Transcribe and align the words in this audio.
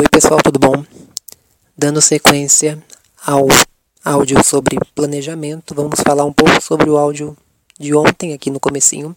Oi 0.00 0.08
pessoal, 0.08 0.38
tudo 0.40 0.60
bom? 0.60 0.84
Dando 1.76 2.00
sequência 2.00 2.80
ao 3.20 3.48
áudio 4.04 4.44
sobre 4.44 4.78
planejamento, 4.94 5.74
vamos 5.74 5.98
falar 6.06 6.24
um 6.24 6.32
pouco 6.32 6.62
sobre 6.62 6.88
o 6.88 6.96
áudio 6.96 7.36
de 7.80 7.92
ontem 7.92 8.32
aqui 8.32 8.48
no 8.48 8.60
comecinho. 8.60 9.16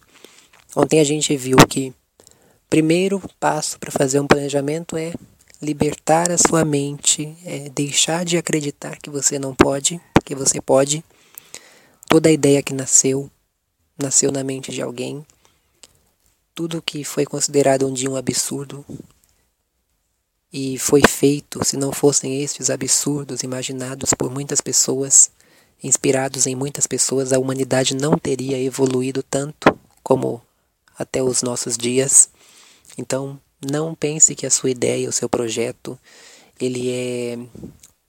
Ontem 0.74 0.98
a 0.98 1.04
gente 1.04 1.36
viu 1.36 1.56
que 1.68 1.94
primeiro 2.68 3.22
passo 3.38 3.78
para 3.78 3.92
fazer 3.92 4.18
um 4.18 4.26
planejamento 4.26 4.96
é 4.96 5.12
libertar 5.62 6.32
a 6.32 6.36
sua 6.36 6.64
mente, 6.64 7.32
é 7.44 7.68
deixar 7.68 8.24
de 8.24 8.36
acreditar 8.36 8.98
que 9.00 9.08
você 9.08 9.38
não 9.38 9.54
pode, 9.54 10.00
que 10.24 10.34
você 10.34 10.60
pode. 10.60 11.04
Toda 12.08 12.28
a 12.28 12.32
ideia 12.32 12.60
que 12.60 12.74
nasceu, 12.74 13.30
nasceu 13.96 14.32
na 14.32 14.42
mente 14.42 14.72
de 14.72 14.82
alguém. 14.82 15.24
Tudo 16.52 16.82
que 16.82 17.04
foi 17.04 17.24
considerado 17.24 17.86
um 17.86 17.92
dia 17.92 18.10
um 18.10 18.16
absurdo 18.16 18.84
e 20.52 20.78
foi 20.78 21.00
feito 21.08 21.64
se 21.64 21.76
não 21.76 21.92
fossem 21.92 22.42
estes 22.42 22.68
absurdos 22.68 23.42
imaginados 23.42 24.12
por 24.12 24.30
muitas 24.30 24.60
pessoas, 24.60 25.30
inspirados 25.82 26.46
em 26.46 26.54
muitas 26.54 26.86
pessoas, 26.86 27.32
a 27.32 27.38
humanidade 27.38 27.96
não 27.96 28.18
teria 28.18 28.58
evoluído 28.58 29.22
tanto 29.22 29.76
como 30.02 30.42
até 30.98 31.22
os 31.22 31.42
nossos 31.42 31.76
dias. 31.78 32.28
Então, 32.98 33.40
não 33.64 33.94
pense 33.94 34.34
que 34.34 34.44
a 34.44 34.50
sua 34.50 34.70
ideia, 34.70 35.08
o 35.08 35.12
seu 35.12 35.28
projeto, 35.28 35.98
ele 36.60 36.90
é 36.90 37.38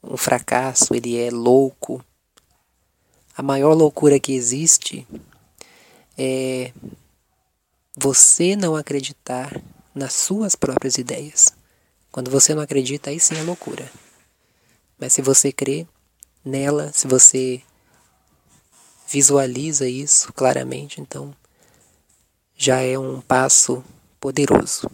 um 0.04 0.18
fracasso, 0.18 0.94
ele 0.94 1.18
é 1.18 1.32
louco. 1.32 2.04
A 3.38 3.42
maior 3.42 3.74
loucura 3.74 4.20
que 4.20 4.34
existe 4.34 5.08
é 6.18 6.72
você 7.96 8.56
não 8.56 8.76
acreditar 8.76 9.62
nas 9.96 10.14
suas 10.14 10.56
próprias 10.56 10.98
ideias. 10.98 11.54
Quando 12.14 12.30
você 12.30 12.54
não 12.54 12.62
acredita, 12.62 13.10
aí 13.10 13.20
sim 13.20 13.36
é 13.40 13.42
loucura. 13.42 13.92
Mas 15.00 15.14
se 15.14 15.22
você 15.24 15.52
crê 15.52 15.88
nela, 16.46 16.92
se 16.94 17.08
você 17.08 17.60
visualiza 19.10 19.90
isso 19.90 20.32
claramente, 20.32 21.02
então 21.02 21.36
já 22.56 22.82
é 22.82 23.00
um 23.00 23.20
passo 23.20 23.84
poderoso. 24.20 24.88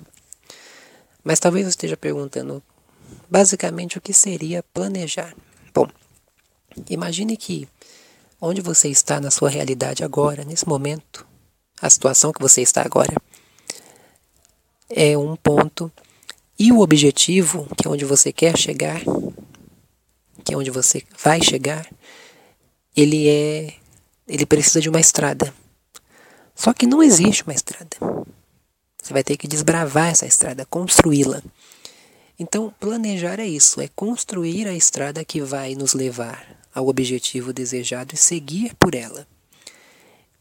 Mas 1.21 1.41
talvez 1.41 1.65
você 1.65 1.71
esteja 1.71 1.97
perguntando 1.97 2.63
basicamente 3.29 3.97
o 3.97 4.01
que 4.01 4.13
seria 4.13 4.63
planejar. 4.63 5.35
Bom, 5.73 5.89
imagine 6.89 7.35
que 7.35 7.67
onde 8.39 8.61
você 8.61 8.87
está 8.87 9.19
na 9.19 9.29
sua 9.29 9.49
realidade 9.49 10.05
agora, 10.05 10.45
nesse 10.45 10.65
momento, 10.65 11.27
a 11.81 11.89
situação 11.89 12.31
que 12.31 12.41
você 12.41 12.61
está 12.61 12.81
agora, 12.81 13.13
é 14.89 15.17
um 15.17 15.35
ponto 15.35 15.91
e 16.59 16.73
o 16.73 16.81
objetivo, 16.81 17.65
que 17.77 17.87
é 17.87 17.89
onde 17.89 18.03
você 18.03 18.33
quer 18.33 18.57
chegar, 18.57 19.01
que 20.43 20.53
é 20.53 20.57
onde 20.57 20.69
você 20.69 21.01
vai 21.17 21.41
chegar, 21.41 21.89
ele 22.95 23.29
é 23.29 23.73
ele 24.27 24.45
precisa 24.45 24.79
de 24.79 24.89
uma 24.89 24.99
estrada. 24.99 25.51
Só 26.53 26.71
que 26.73 26.85
não 26.85 27.01
existe 27.01 27.43
uma 27.43 27.53
estrada. 27.53 27.97
Você 29.01 29.13
vai 29.13 29.23
ter 29.23 29.37
que 29.37 29.47
desbravar 29.47 30.09
essa 30.09 30.27
estrada, 30.27 30.65
construí-la. 30.65 31.41
Então, 32.37 32.71
planejar 32.79 33.39
é 33.39 33.47
isso, 33.47 33.81
é 33.81 33.87
construir 33.87 34.67
a 34.67 34.73
estrada 34.73 35.25
que 35.25 35.41
vai 35.41 35.73
nos 35.73 35.93
levar 35.93 36.59
ao 36.75 36.87
objetivo 36.87 37.51
desejado 37.51 38.13
e 38.13 38.17
seguir 38.17 38.75
por 38.75 38.93
ela. 38.93 39.25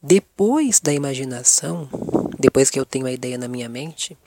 Depois 0.01 0.79
da 0.79 0.93
imaginação, 0.93 1.89
depois 2.37 2.69
que 2.69 2.79
eu 2.79 2.85
tenho 2.85 3.05
a 3.05 3.11
ideia 3.11 3.37
na 3.37 3.47
minha 3.47 3.67
mente, 3.67 4.17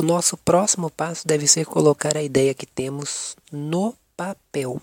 o 0.00 0.02
nosso 0.02 0.34
próximo 0.38 0.90
passo 0.90 1.28
deve 1.28 1.46
ser 1.46 1.66
colocar 1.66 2.16
a 2.16 2.22
ideia 2.22 2.54
que 2.54 2.64
temos 2.64 3.36
no 3.52 3.94
papel 4.16 4.80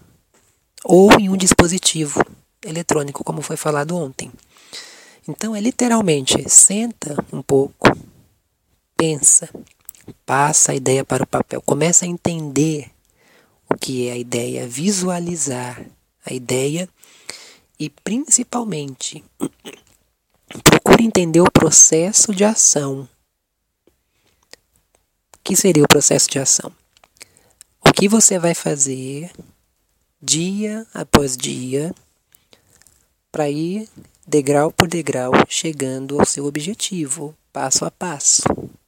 ou 0.84 1.12
em 1.20 1.28
um 1.28 1.36
dispositivo 1.36 2.24
eletrônico, 2.64 3.24
como 3.24 3.42
foi 3.42 3.58
falado 3.58 3.98
ontem. 3.98 4.32
Então 5.28 5.56
é 5.56 5.60
literalmente 5.60 6.48
senta 6.48 7.16
um 7.34 7.42
pouco, 7.42 7.90
pensa, 8.96 9.50
passa 10.24 10.72
a 10.72 10.76
ideia 10.76 11.04
para 11.04 11.24
o 11.24 11.28
papel, 11.28 11.62
começa 11.64 12.06
a 12.06 12.08
entender 12.08 12.92
o 13.68 13.76
que 13.76 14.08
é 14.08 14.12
a 14.12 14.18
ideia, 14.18 14.68
visualizar 14.68 15.84
a 16.24 16.32
ideia 16.32 16.88
e 17.80 17.90
principalmente 17.90 19.24
procure 20.64 21.04
entender 21.04 21.42
o 21.42 21.52
processo 21.52 22.36
de 22.36 22.44
ação 22.44 23.10
que 25.48 25.56
seria 25.56 25.82
o 25.82 25.88
processo 25.88 26.30
de 26.30 26.40
ação? 26.40 26.70
O 27.80 27.94
que 27.94 28.10
você 28.10 28.38
vai 28.38 28.54
fazer 28.54 29.32
dia 30.22 30.86
após 30.94 31.38
dia 31.38 31.96
para 33.32 33.50
ir 33.50 33.88
degrau 34.28 34.74
por 34.74 34.90
degrau 34.90 35.32
chegando 35.48 36.20
ao 36.20 36.26
seu 36.26 36.46
objetivo, 36.46 37.34
passo 37.54 37.86
a 37.86 37.92
passo. 37.92 38.44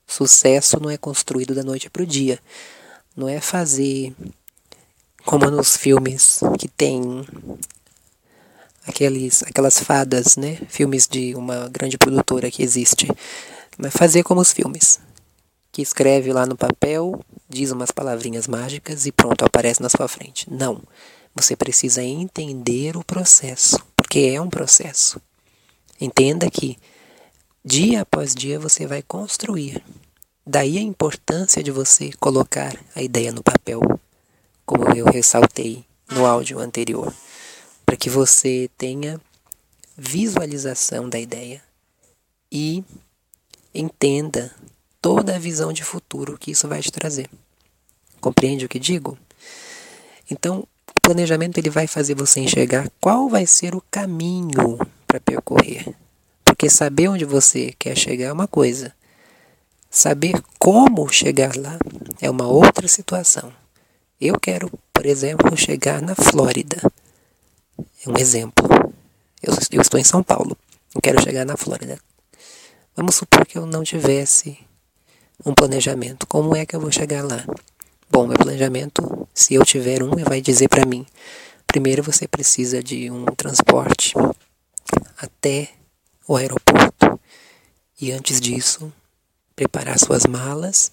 Sucesso 0.05 0.81
não 0.81 0.89
é 0.89 0.97
construído 0.97 1.55
da 1.55 1.63
noite 1.63 1.89
para 1.89 2.03
o 2.03 2.05
dia. 2.05 2.37
Não 3.15 3.29
é 3.29 3.39
fazer 3.39 4.13
como 5.23 5.49
nos 5.49 5.77
filmes 5.77 6.41
que 6.59 6.67
tem 6.67 7.25
aqueles, 8.85 9.43
aquelas 9.43 9.79
fadas, 9.79 10.35
né? 10.35 10.59
Filmes 10.67 11.07
de 11.07 11.33
uma 11.35 11.69
grande 11.69 11.97
produtora 11.97 12.51
que 12.51 12.61
existe. 12.61 13.07
Mas 13.77 13.93
fazer 13.93 14.23
como 14.23 14.41
os 14.41 14.51
filmes 14.51 14.99
que 15.71 15.81
escreve 15.81 16.33
lá 16.33 16.45
no 16.45 16.57
papel, 16.57 17.19
diz 17.47 17.71
umas 17.71 17.91
palavrinhas 17.91 18.47
mágicas 18.47 19.05
e 19.05 19.11
pronto, 19.11 19.45
aparece 19.45 19.81
na 19.81 19.89
sua 19.89 20.07
frente. 20.07 20.51
Não. 20.51 20.81
Você 21.35 21.55
precisa 21.55 22.03
entender 22.03 22.97
o 22.97 23.03
processo, 23.03 23.79
porque 23.95 24.19
é 24.33 24.41
um 24.41 24.49
processo. 24.49 25.21
Entenda 26.01 26.49
que 26.49 26.77
dia 27.63 28.01
após 28.01 28.33
dia 28.33 28.59
você 28.59 28.87
vai 28.87 29.01
construir. 29.01 29.83
Daí 30.45 30.77
a 30.77 30.81
importância 30.81 31.61
de 31.61 31.69
você 31.69 32.11
colocar 32.19 32.75
a 32.95 33.03
ideia 33.03 33.31
no 33.31 33.43
papel, 33.43 33.81
como 34.65 34.89
eu 34.95 35.05
ressaltei 35.05 35.85
no 36.09 36.25
áudio 36.25 36.59
anterior, 36.59 37.13
para 37.85 37.95
que 37.95 38.09
você 38.09 38.69
tenha 38.77 39.21
visualização 39.95 41.07
da 41.07 41.19
ideia 41.19 41.61
e 42.51 42.83
entenda 43.73 44.53
toda 45.01 45.35
a 45.35 45.39
visão 45.39 45.71
de 45.73 45.83
futuro 45.83 46.37
que 46.37 46.51
isso 46.51 46.67
vai 46.67 46.81
te 46.81 46.91
trazer. 46.91 47.29
Compreende 48.19 48.65
o 48.65 48.69
que 48.69 48.79
digo? 48.79 49.17
Então, 50.29 50.67
o 50.95 51.01
planejamento 51.01 51.57
ele 51.57 51.69
vai 51.69 51.87
fazer 51.87 52.15
você 52.15 52.39
enxergar 52.39 52.89
qual 52.99 53.29
vai 53.29 53.45
ser 53.45 53.73
o 53.75 53.83
caminho 53.89 54.77
para 55.07 55.19
percorrer. 55.19 55.95
Porque 56.43 56.69
saber 56.69 57.07
onde 57.07 57.25
você 57.25 57.73
quer 57.79 57.97
chegar 57.97 58.27
é 58.27 58.33
uma 58.33 58.47
coisa. 58.47 58.93
Saber 59.89 60.39
como 60.59 61.11
chegar 61.11 61.55
lá 61.55 61.79
é 62.21 62.29
uma 62.29 62.47
outra 62.47 62.87
situação. 62.87 63.51
Eu 64.19 64.37
quero, 64.39 64.69
por 64.93 65.05
exemplo, 65.05 65.55
chegar 65.55 66.01
na 66.01 66.13
Flórida. 66.13 66.81
É 68.05 68.09
um 68.09 68.17
exemplo. 68.17 68.67
Eu, 69.41 69.53
eu 69.71 69.81
estou 69.81 69.99
em 69.99 70.03
São 70.03 70.21
Paulo. 70.21 70.57
Eu 70.93 71.01
quero 71.01 71.21
chegar 71.23 71.45
na 71.45 71.55
Flórida. 71.55 71.97
Vamos 72.95 73.15
supor 73.15 73.45
que 73.45 73.57
eu 73.57 73.65
não 73.65 73.83
tivesse 73.83 74.59
um 75.45 75.53
planejamento. 75.53 76.27
Como 76.27 76.55
é 76.55 76.65
que 76.65 76.75
eu 76.75 76.79
vou 76.79 76.91
chegar 76.91 77.23
lá? 77.23 77.43
Bom, 78.11 78.27
meu 78.27 78.37
planejamento, 78.37 79.27
se 79.33 79.53
eu 79.53 79.63
tiver 79.63 80.03
um, 80.03 80.11
vai 80.25 80.41
dizer 80.41 80.67
para 80.67 80.85
mim: 80.85 81.05
primeiro 81.67 82.03
você 82.03 82.27
precisa 82.27 82.81
de 82.81 83.09
um 83.11 83.25
transporte 83.25 84.13
até 85.17 85.69
o 86.27 86.35
aeroporto. 86.35 87.19
E 88.01 88.11
antes 88.11 88.39
disso, 88.39 88.91
preparar 89.55 89.99
suas 89.99 90.25
malas, 90.25 90.91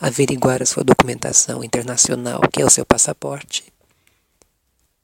averiguar 0.00 0.62
a 0.62 0.66
sua 0.66 0.82
documentação 0.82 1.62
internacional, 1.62 2.40
que 2.52 2.60
é 2.60 2.64
o 2.64 2.70
seu 2.70 2.84
passaporte, 2.84 3.72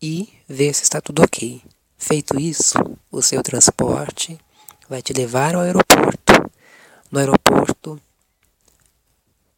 e 0.01 0.33
ver 0.49 0.75
se 0.75 0.83
está 0.83 1.01
tudo 1.01 1.23
ok. 1.23 1.63
Feito 1.97 2.39
isso, 2.39 2.77
o 3.11 3.23
seu 3.23 3.43
transporte 3.43 4.39
vai 4.89 5.01
te 5.01 5.13
levar 5.13 5.55
ao 5.55 5.63
aeroporto. 5.63 6.51
No 7.11 7.21
aeroporto, 7.21 8.01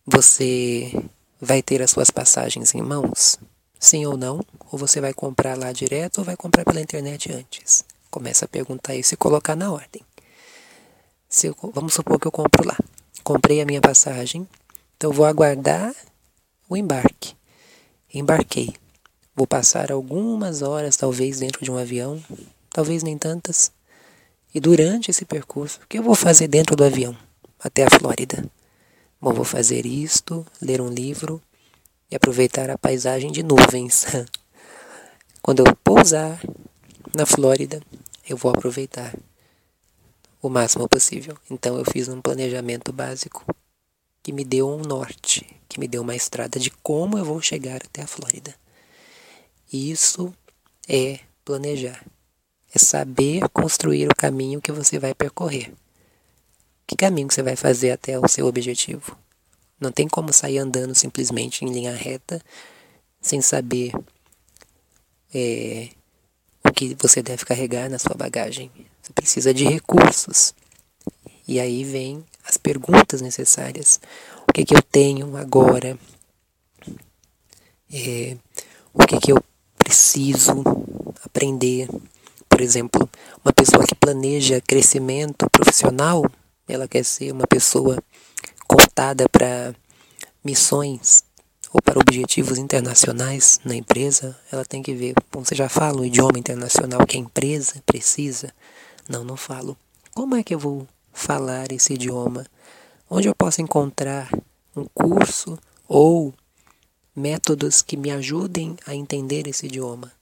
você 0.06 0.92
vai 1.40 1.62
ter 1.62 1.80
as 1.82 1.90
suas 1.90 2.10
passagens 2.10 2.74
em 2.74 2.82
mãos? 2.82 3.38
Sim 3.78 4.04
ou 4.06 4.16
não? 4.16 4.40
Ou 4.70 4.78
você 4.78 5.00
vai 5.00 5.14
comprar 5.14 5.56
lá 5.56 5.72
direto 5.72 6.18
ou 6.18 6.24
vai 6.24 6.36
comprar 6.36 6.64
pela 6.64 6.80
internet 6.80 7.32
antes? 7.32 7.84
Começa 8.10 8.44
a 8.44 8.48
perguntar 8.48 8.94
isso 8.94 9.14
e 9.14 9.16
colocar 9.16 9.56
na 9.56 9.72
ordem. 9.72 10.02
Eu, 11.42 11.56
vamos 11.72 11.94
supor 11.94 12.20
que 12.20 12.26
eu 12.26 12.32
compro 12.32 12.66
lá. 12.66 12.76
Comprei 13.22 13.60
a 13.60 13.66
minha 13.66 13.80
passagem, 13.80 14.46
então 14.96 15.10
vou 15.10 15.24
aguardar 15.24 15.94
o 16.68 16.76
embarque. 16.76 17.34
Embarquei. 18.12 18.74
Vou 19.34 19.46
passar 19.46 19.90
algumas 19.90 20.62
horas, 20.62 20.96
talvez, 20.96 21.40
dentro 21.40 21.64
de 21.64 21.70
um 21.70 21.76
avião, 21.76 22.22
talvez 22.70 23.02
nem 23.02 23.18
tantas. 23.18 23.72
E 24.54 24.60
durante 24.60 25.10
esse 25.10 25.24
percurso, 25.24 25.80
o 25.82 25.88
que 25.88 25.98
eu 25.98 26.02
vou 26.02 26.14
fazer 26.14 26.46
dentro 26.46 26.76
do 26.76 26.84
avião 26.84 27.16
até 27.58 27.84
a 27.84 27.90
Flórida? 27.90 28.44
Bom, 29.24 29.32
vou 29.32 29.42
fazer 29.42 29.86
isto, 29.86 30.44
ler 30.60 30.82
um 30.82 30.90
livro, 30.90 31.40
e 32.10 32.14
aproveitar 32.14 32.68
a 32.68 32.76
paisagem 32.76 33.32
de 33.32 33.42
nuvens. 33.42 34.04
Quando 35.40 35.60
eu 35.60 35.76
pousar 35.76 36.38
na 37.16 37.24
Flórida, 37.24 37.80
eu 38.28 38.36
vou 38.36 38.50
aproveitar 38.50 39.14
o 40.42 40.50
máximo 40.50 40.86
possível. 40.86 41.38
Então 41.50 41.78
eu 41.78 41.86
fiz 41.90 42.06
um 42.06 42.20
planejamento 42.20 42.92
básico 42.92 43.46
que 44.22 44.30
me 44.30 44.44
deu 44.44 44.68
um 44.68 44.82
norte, 44.82 45.58
que 45.70 45.80
me 45.80 45.88
deu 45.88 46.02
uma 46.02 46.14
estrada 46.14 46.60
de 46.60 46.70
como 46.70 47.16
eu 47.16 47.24
vou 47.24 47.40
chegar 47.40 47.76
até 47.76 48.02
a 48.02 48.06
Flórida. 48.06 48.54
Isso 49.72 50.34
é 50.86 51.20
planejar. 51.42 52.04
É 52.74 52.78
saber 52.78 53.48
construir 53.48 54.06
o 54.06 54.14
caminho 54.14 54.60
que 54.60 54.70
você 54.70 54.98
vai 54.98 55.14
percorrer. 55.14 55.72
Que 56.86 56.96
caminho 56.96 57.28
você 57.30 57.42
vai 57.42 57.56
fazer 57.56 57.92
até 57.92 58.18
o 58.18 58.28
seu 58.28 58.46
objetivo? 58.46 59.16
Não 59.80 59.90
tem 59.90 60.08
como 60.08 60.32
sair 60.32 60.58
andando 60.58 60.94
simplesmente 60.94 61.64
em 61.64 61.72
linha 61.72 61.94
reta 61.94 62.40
sem 63.20 63.40
saber 63.40 63.92
é, 65.34 65.88
o 66.62 66.72
que 66.72 66.96
você 67.00 67.22
deve 67.22 67.44
carregar 67.44 67.88
na 67.88 67.98
sua 67.98 68.14
bagagem. 68.14 68.70
Você 69.02 69.12
precisa 69.12 69.52
de 69.52 69.64
recursos. 69.64 70.54
E 71.46 71.60
aí 71.60 71.84
vem 71.84 72.24
as 72.46 72.56
perguntas 72.56 73.20
necessárias. 73.20 74.00
O 74.48 74.52
que, 74.52 74.64
que 74.64 74.74
eu 74.74 74.82
tenho 74.82 75.36
agora? 75.36 75.98
É, 77.92 78.36
o 78.92 79.04
que, 79.06 79.18
que 79.18 79.32
eu 79.32 79.42
preciso 79.76 80.62
aprender? 81.22 81.88
Por 82.48 82.60
exemplo, 82.60 83.08
uma 83.44 83.52
pessoa 83.52 83.86
que 83.86 83.94
planeja 83.94 84.60
crescimento 84.60 85.48
profissional, 85.50 86.24
ela 86.68 86.88
quer 86.88 87.04
ser 87.04 87.32
uma 87.32 87.46
pessoa 87.46 88.02
contada 88.66 89.28
para 89.28 89.74
missões 90.42 91.24
ou 91.72 91.82
para 91.82 91.98
objetivos 91.98 92.56
internacionais 92.58 93.60
na 93.64 93.74
empresa, 93.74 94.36
ela 94.52 94.64
tem 94.64 94.82
que 94.82 94.94
ver, 94.94 95.14
bom, 95.32 95.44
você 95.44 95.54
já 95.54 95.68
fala 95.68 96.00
o 96.00 96.04
idioma 96.04 96.38
internacional 96.38 97.04
que 97.04 97.16
a 97.16 97.20
empresa 97.20 97.82
precisa? 97.84 98.54
Não, 99.08 99.24
não 99.24 99.36
falo. 99.36 99.76
Como 100.14 100.36
é 100.36 100.44
que 100.44 100.54
eu 100.54 100.58
vou 100.58 100.86
falar 101.12 101.72
esse 101.72 101.94
idioma? 101.94 102.46
Onde 103.10 103.28
eu 103.28 103.34
posso 103.34 103.60
encontrar 103.60 104.30
um 104.76 104.86
curso 104.94 105.58
ou 105.88 106.32
métodos 107.14 107.82
que 107.82 107.96
me 107.96 108.10
ajudem 108.12 108.76
a 108.86 108.94
entender 108.94 109.48
esse 109.48 109.66
idioma? 109.66 110.12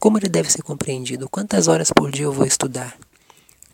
Como 0.00 0.18
ele 0.18 0.28
deve 0.28 0.50
ser 0.50 0.62
compreendido? 0.62 1.28
Quantas 1.28 1.68
horas 1.68 1.90
por 1.92 2.10
dia 2.10 2.24
eu 2.24 2.32
vou 2.32 2.46
estudar? 2.46 2.96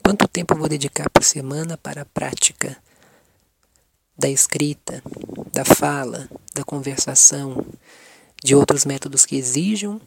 Quanto 0.08 0.26
tempo 0.26 0.56
vou 0.56 0.70
dedicar 0.70 1.10
por 1.10 1.22
semana 1.22 1.76
para 1.76 2.00
a 2.00 2.04
prática 2.06 2.78
da 4.18 4.26
escrita, 4.26 5.02
da 5.52 5.66
fala, 5.66 6.26
da 6.54 6.64
conversação, 6.64 7.62
de 8.42 8.54
outros 8.54 8.86
métodos 8.86 9.26
que 9.26 9.36
exijam, 9.36 10.00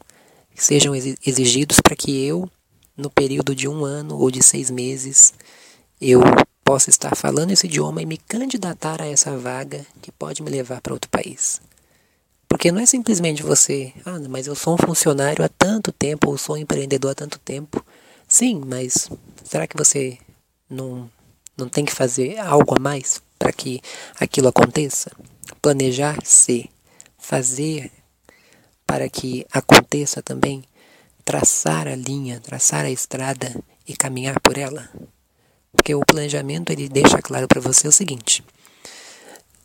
que 0.56 0.64
sejam 0.64 0.92
exigidos 0.92 1.78
para 1.78 1.94
que 1.94 2.26
eu, 2.26 2.50
no 2.96 3.08
período 3.10 3.54
de 3.54 3.68
um 3.68 3.84
ano 3.84 4.18
ou 4.18 4.28
de 4.28 4.42
seis 4.42 4.72
meses, 4.72 5.34
eu 6.00 6.20
possa 6.64 6.90
estar 6.90 7.14
falando 7.14 7.52
esse 7.52 7.68
idioma 7.68 8.02
e 8.02 8.06
me 8.06 8.16
candidatar 8.16 9.00
a 9.00 9.06
essa 9.06 9.38
vaga 9.38 9.86
que 10.02 10.10
pode 10.10 10.42
me 10.42 10.50
levar 10.50 10.80
para 10.80 10.94
outro 10.94 11.08
país. 11.08 11.60
Porque 12.48 12.72
não 12.72 12.80
é 12.80 12.86
simplesmente 12.86 13.44
você, 13.44 13.92
ah, 14.04 14.18
mas 14.28 14.48
eu 14.48 14.56
sou 14.56 14.74
um 14.74 14.78
funcionário 14.84 15.44
há 15.44 15.48
tanto 15.48 15.92
tempo, 15.92 16.28
ou 16.28 16.36
sou 16.36 16.56
um 16.56 16.58
empreendedor 16.58 17.12
há 17.12 17.14
tanto 17.14 17.38
tempo. 17.38 17.80
Sim, 18.32 18.62
mas 18.66 19.10
será 19.44 19.66
que 19.66 19.76
você 19.76 20.16
não, 20.66 21.10
não 21.54 21.68
tem 21.68 21.84
que 21.84 21.92
fazer 21.92 22.38
algo 22.38 22.74
a 22.74 22.80
mais 22.80 23.20
para 23.38 23.52
que 23.52 23.78
aquilo 24.18 24.48
aconteça? 24.48 25.12
Planejar-se, 25.60 26.70
fazer 27.18 27.92
para 28.86 29.06
que 29.10 29.46
aconteça 29.52 30.22
também, 30.22 30.64
traçar 31.22 31.86
a 31.86 31.94
linha, 31.94 32.40
traçar 32.40 32.86
a 32.86 32.90
estrada 32.90 33.54
e 33.86 33.94
caminhar 33.94 34.40
por 34.40 34.56
ela? 34.56 34.88
Porque 35.70 35.94
o 35.94 36.00
planejamento 36.00 36.70
ele 36.70 36.88
deixa 36.88 37.20
claro 37.20 37.46
para 37.46 37.60
você 37.60 37.86
o 37.86 37.92
seguinte: 37.92 38.42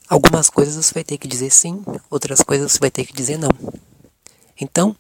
algumas 0.10 0.50
coisas 0.50 0.76
você 0.76 0.94
vai 0.94 1.06
ter 1.06 1.18
que 1.18 1.28
dizer 1.30 1.52
sim, 1.52 1.86
outras 2.10 2.42
coisas 2.42 2.74
você 2.74 2.80
vai 2.80 2.92
ter 2.92 3.06
que 3.06 3.14
dizer 3.14 3.38
não. 3.38 3.52
Então, 4.60 4.94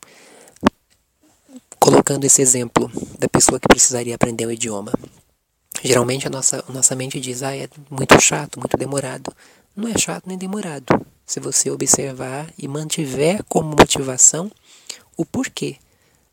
colocando 2.07 2.23
esse 2.23 2.41
exemplo 2.41 2.89
da 3.19 3.27
pessoa 3.27 3.59
que 3.59 3.67
precisaria 3.67 4.15
aprender 4.15 4.45
o 4.45 4.51
idioma, 4.51 4.93
geralmente 5.83 6.25
a 6.25 6.29
nossa, 6.29 6.63
a 6.65 6.71
nossa 6.71 6.95
mente 6.95 7.19
diz: 7.19 7.43
ah, 7.43 7.53
é 7.53 7.67
muito 7.89 8.19
chato, 8.21 8.57
muito 8.57 8.77
demorado. 8.77 9.35
Não 9.75 9.89
é 9.89 9.97
chato 9.97 10.23
nem 10.25 10.37
demorado. 10.37 10.85
Se 11.25 11.41
você 11.41 11.69
observar 11.69 12.49
e 12.57 12.65
mantiver 12.65 13.43
como 13.49 13.75
motivação 13.77 14.49
o 15.17 15.25
porquê. 15.25 15.75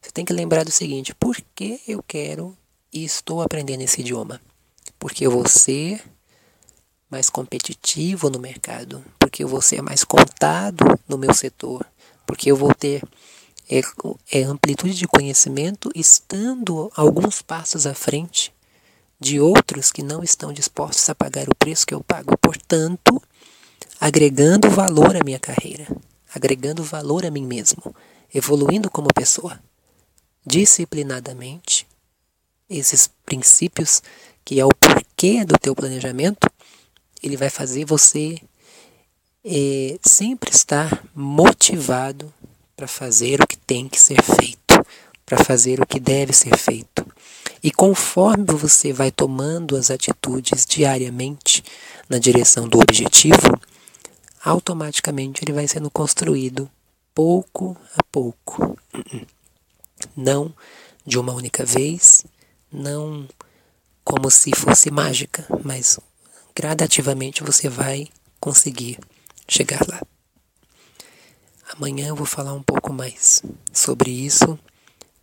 Você 0.00 0.12
tem 0.12 0.24
que 0.24 0.32
lembrar 0.32 0.64
do 0.64 0.70
seguinte: 0.70 1.12
por 1.12 1.36
que 1.56 1.80
eu 1.88 2.00
quero 2.06 2.56
e 2.92 3.04
estou 3.04 3.42
aprendendo 3.42 3.82
esse 3.82 4.00
idioma? 4.00 4.40
porque 4.96 5.26
eu 5.26 5.30
vou 5.30 5.46
ser 5.46 6.02
mais 7.10 7.28
competitivo 7.28 8.30
no 8.30 8.38
mercado, 8.38 9.04
porque 9.18 9.42
eu 9.42 9.48
vou 9.48 9.60
ser 9.60 9.82
mais 9.82 10.04
contado 10.04 10.84
no 11.08 11.18
meu 11.18 11.34
setor, 11.34 11.84
porque 12.24 12.50
eu 12.50 12.56
vou 12.56 12.72
ter 12.72 13.02
é, 13.68 13.80
é 14.30 14.42
amplitude 14.42 14.94
de 14.94 15.06
conhecimento 15.06 15.90
estando 15.94 16.90
alguns 16.94 17.42
passos 17.42 17.86
à 17.86 17.94
frente 17.94 18.52
de 19.18 19.40
outros 19.40 19.90
que 19.90 20.02
não 20.02 20.22
estão 20.22 20.52
dispostos 20.52 21.08
a 21.08 21.14
pagar 21.14 21.48
o 21.48 21.54
preço 21.54 21.86
que 21.86 21.94
eu 21.94 22.02
pago. 22.02 22.36
Portanto, 22.38 23.22
agregando 24.00 24.68
valor 24.68 25.16
à 25.16 25.24
minha 25.24 25.38
carreira, 25.38 25.86
agregando 26.34 26.82
valor 26.82 27.24
a 27.24 27.30
mim 27.30 27.46
mesmo, 27.46 27.94
evoluindo 28.34 28.90
como 28.90 29.08
pessoa. 29.14 29.58
Disciplinadamente, 30.44 31.86
esses 32.68 33.08
princípios 33.24 34.02
que 34.44 34.60
é 34.60 34.64
o 34.64 34.68
porquê 34.68 35.44
do 35.44 35.58
teu 35.58 35.74
planejamento, 35.74 36.50
ele 37.22 37.36
vai 37.36 37.48
fazer 37.48 37.86
você 37.86 38.38
é, 39.42 39.98
sempre 40.02 40.50
estar 40.50 41.02
motivado 41.14 42.32
para 42.84 42.88
fazer 42.88 43.40
o 43.40 43.46
que 43.46 43.56
tem 43.56 43.88
que 43.88 43.98
ser 43.98 44.22
feito, 44.22 44.86
para 45.24 45.42
fazer 45.42 45.80
o 45.80 45.86
que 45.86 45.98
deve 45.98 46.34
ser 46.34 46.54
feito. 46.58 47.06
E 47.62 47.70
conforme 47.70 48.44
você 48.44 48.92
vai 48.92 49.10
tomando 49.10 49.74
as 49.74 49.90
atitudes 49.90 50.66
diariamente 50.66 51.64
na 52.10 52.18
direção 52.18 52.68
do 52.68 52.78
objetivo, 52.78 53.58
automaticamente 54.44 55.42
ele 55.42 55.54
vai 55.54 55.66
sendo 55.66 55.90
construído 55.90 56.70
pouco 57.14 57.74
a 57.96 58.02
pouco. 58.12 58.78
Não 60.14 60.54
de 61.06 61.18
uma 61.18 61.32
única 61.32 61.64
vez, 61.64 62.26
não 62.70 63.26
como 64.04 64.30
se 64.30 64.50
fosse 64.54 64.90
mágica, 64.90 65.46
mas 65.64 65.98
gradativamente 66.54 67.42
você 67.42 67.66
vai 67.66 68.08
conseguir 68.38 68.98
chegar 69.48 69.80
lá. 69.88 70.02
Amanhã 71.76 72.08
eu 72.08 72.16
vou 72.16 72.26
falar 72.26 72.52
um 72.52 72.62
pouco 72.62 72.92
mais 72.92 73.42
sobre 73.72 74.10
isso 74.10 74.58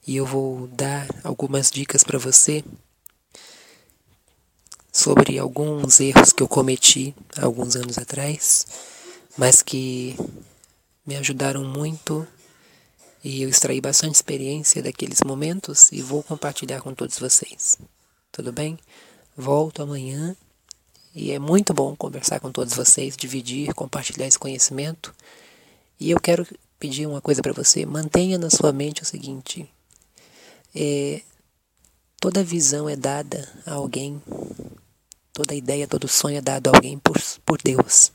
e 0.06 0.16
eu 0.16 0.26
vou 0.26 0.68
dar 0.68 1.08
algumas 1.24 1.72
dicas 1.72 2.04
para 2.04 2.20
você 2.20 2.64
sobre 4.92 5.40
alguns 5.40 6.00
erros 6.00 6.34
que 6.34 6.44
eu 6.44 6.48
cometi 6.48 7.16
alguns 7.38 7.76
anos 7.76 7.98
atrás, 7.98 8.66
mas 9.38 9.62
que 9.62 10.18
me 11.06 11.16
ajudaram 11.16 11.64
muito 11.64 12.28
e 13.24 13.44
eu 13.44 13.50
extraí 13.50 13.80
bastante 13.80 14.16
experiência 14.16 14.84
daqueles 14.84 15.22
momentos 15.26 15.92
e 15.92 16.02
vou 16.02 16.22
compartilhar 16.22 16.82
com 16.82 16.94
todos 16.94 17.18
vocês 17.18 17.78
tudo 18.32 18.54
bem? 18.54 18.80
Volto 19.36 19.84
amanhã 19.84 20.36
e 21.14 21.32
é 21.32 21.40
muito 21.40 21.74
bom 21.74 21.96
conversar 21.96 22.40
com 22.40 22.52
todos 22.52 22.74
vocês, 22.74 23.18
dividir, 23.18 23.74
compartilhar 23.74 24.26
esse 24.26 24.40
conhecimento. 24.40 25.14
E 26.02 26.10
eu 26.10 26.20
quero 26.20 26.48
pedir 26.80 27.06
uma 27.06 27.22
coisa 27.22 27.44
para 27.44 27.54
você: 27.54 27.86
mantenha 27.86 28.40
na 28.40 28.50
sua 28.50 28.74
mente 28.74 29.04
o 29.04 29.06
seguinte: 29.06 29.72
é, 30.74 31.22
toda 32.20 32.44
visão 32.44 32.90
é 32.90 32.96
dada 32.96 33.48
a 33.68 33.74
alguém, 33.74 34.20
toda 35.32 35.54
ideia, 35.54 35.88
todo 35.88 36.08
sonho 36.08 36.40
é 36.40 36.42
dado 36.42 36.70
a 36.70 36.76
alguém 36.76 36.98
por, 36.98 37.22
por 37.46 37.62
Deus. 37.62 38.12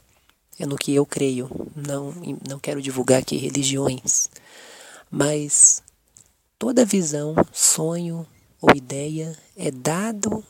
É 0.59 0.67
no 0.67 0.77
que 0.77 0.93
eu 0.93 1.07
creio. 1.07 1.49
Não, 1.77 2.13
não 2.49 2.59
quero 2.59 2.83
divulgar 2.83 3.21
aqui 3.21 3.37
religiões, 3.37 4.31
mas 5.09 5.81
toda 6.59 6.85
visão, 6.85 7.37
sonho, 7.53 8.27
ou 8.61 8.75
ideia 8.75 9.39
é 9.57 9.71
dado 9.71 10.45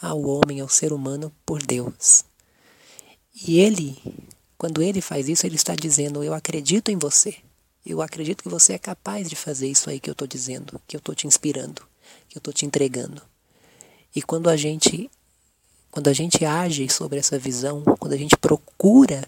ao 0.00 0.22
homem, 0.22 0.60
ao 0.60 0.68
ser 0.68 0.92
humano, 0.92 1.32
por 1.44 1.60
Deus. 1.66 2.24
E 3.34 3.58
ele, 3.58 3.98
quando 4.58 4.82
ele 4.82 5.00
faz 5.00 5.28
isso, 5.28 5.46
ele 5.46 5.56
está 5.56 5.74
dizendo: 5.74 6.22
Eu 6.22 6.34
acredito 6.34 6.90
em 6.90 6.96
você. 6.96 7.36
Eu 7.84 8.02
acredito 8.02 8.42
que 8.42 8.48
você 8.48 8.72
é 8.72 8.78
capaz 8.78 9.28
de 9.28 9.36
fazer 9.36 9.68
isso 9.68 9.88
aí 9.88 10.00
que 10.00 10.10
eu 10.10 10.12
estou 10.12 10.26
dizendo, 10.26 10.80
que 10.88 10.96
eu 10.96 10.98
estou 10.98 11.14
te 11.14 11.26
inspirando, 11.26 11.82
que 12.28 12.36
eu 12.36 12.40
estou 12.40 12.52
te 12.52 12.66
entregando. 12.66 13.22
E 14.14 14.20
quando 14.22 14.48
a 14.48 14.56
gente 14.56 15.10
quando 15.90 16.08
a 16.08 16.12
gente 16.12 16.44
age 16.44 16.90
sobre 16.90 17.18
essa 17.18 17.38
visão, 17.38 17.82
quando 17.98 18.12
a 18.12 18.18
gente 18.18 18.36
procura 18.36 19.26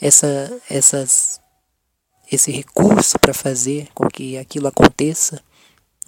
essa, 0.00 0.62
essas 0.70 1.40
esse 2.30 2.50
recurso 2.50 3.18
para 3.18 3.34
fazer 3.34 3.88
com 3.94 4.08
que 4.08 4.38
aquilo 4.38 4.66
aconteça, 4.66 5.42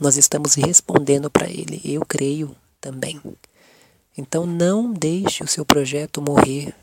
nós 0.00 0.16
estamos 0.16 0.54
respondendo 0.54 1.30
para 1.30 1.50
Ele. 1.50 1.80
Eu 1.84 2.06
creio 2.06 2.56
também. 2.80 3.20
Então 4.16 4.46
não 4.46 4.92
deixe 4.92 5.44
o 5.44 5.48
seu 5.48 5.64
projeto 5.64 6.22
morrer 6.22 6.74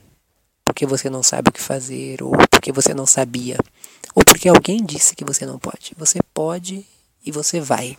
porque 0.66 0.86
você 0.86 1.10
não 1.10 1.22
sabe 1.22 1.50
o 1.50 1.52
que 1.52 1.62
fazer, 1.62 2.22
ou 2.24 2.32
porque 2.50 2.72
você 2.72 2.94
não 2.94 3.06
sabia, 3.06 3.58
ou 4.16 4.24
porque 4.26 4.48
alguém 4.48 4.84
disse 4.84 5.16
que 5.16 5.26
você 5.26 5.46
não 5.46 5.60
pode. 5.60 5.94
Você 5.98 6.20
pode 6.34 6.86
e 7.26 7.32
você 7.32 7.60
vai. 7.60 7.98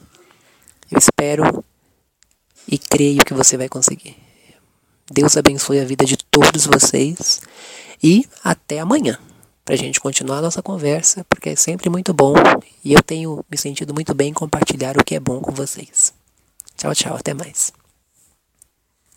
Eu 0.90 0.98
espero 0.98 1.64
e 2.66 2.78
creio 2.78 3.24
que 3.24 3.34
você 3.34 3.56
vai 3.56 3.68
conseguir. 3.68 4.16
Deus 5.10 5.36
abençoe 5.36 5.80
a 5.80 5.84
vida 5.84 6.04
de 6.04 6.16
todos 6.16 6.66
vocês 6.66 7.40
e 8.02 8.26
até 8.42 8.80
amanhã 8.80 9.18
para 9.64 9.74
a 9.74 9.78
gente 9.78 10.00
continuar 10.00 10.38
a 10.38 10.42
nossa 10.42 10.62
conversa, 10.62 11.24
porque 11.24 11.50
é 11.50 11.56
sempre 11.56 11.88
muito 11.88 12.12
bom 12.12 12.34
e 12.84 12.92
eu 12.92 13.02
tenho 13.02 13.44
me 13.50 13.56
sentido 13.56 13.94
muito 13.94 14.14
bem 14.14 14.30
em 14.30 14.34
compartilhar 14.34 14.96
o 14.98 15.04
que 15.04 15.14
é 15.14 15.20
bom 15.20 15.40
com 15.40 15.52
vocês. 15.52 16.12
Tchau, 16.76 16.94
tchau, 16.94 17.16
até 17.16 17.32
mais. 17.32 17.72